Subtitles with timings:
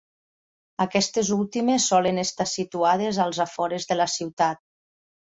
[0.85, 4.67] Aquestes últimes solen estar situades als afores de la ciutat.